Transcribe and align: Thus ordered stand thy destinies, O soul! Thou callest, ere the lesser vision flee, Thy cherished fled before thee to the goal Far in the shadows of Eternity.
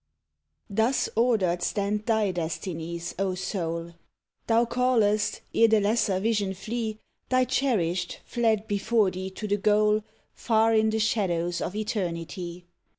Thus 0.67 1.09
ordered 1.15 1.61
stand 1.61 2.07
thy 2.07 2.31
destinies, 2.31 3.13
O 3.19 3.35
soul! 3.35 3.93
Thou 4.47 4.65
callest, 4.65 5.41
ere 5.53 5.67
the 5.67 5.79
lesser 5.79 6.19
vision 6.19 6.55
flee, 6.55 6.97
Thy 7.29 7.45
cherished 7.45 8.19
fled 8.25 8.67
before 8.67 9.11
thee 9.11 9.29
to 9.29 9.47
the 9.47 9.57
goal 9.57 10.03
Far 10.33 10.73
in 10.73 10.89
the 10.89 10.97
shadows 10.97 11.61
of 11.61 11.75
Eternity. 11.75 12.65